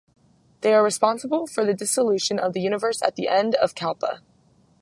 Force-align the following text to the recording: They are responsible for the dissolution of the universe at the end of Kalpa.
They 0.61 0.73
are 0.73 0.83
responsible 0.83 1.45
for 1.45 1.63
the 1.63 1.75
dissolution 1.75 2.39
of 2.39 2.53
the 2.53 2.59
universe 2.59 3.03
at 3.03 3.17
the 3.17 3.27
end 3.27 3.53
of 3.53 3.75
Kalpa. 3.75 4.23